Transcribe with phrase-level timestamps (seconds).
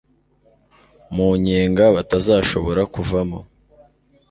[1.15, 3.39] mu nyenga batazashobora kuvamo